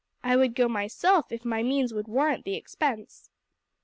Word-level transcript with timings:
I 0.23 0.35
would 0.35 0.55
go 0.55 0.67
myself 0.67 1.31
if 1.31 1.45
my 1.45 1.61
means 1.61 1.93
would 1.93 2.07
warrant 2.07 2.43
the 2.43 2.55
expense." 2.55 3.29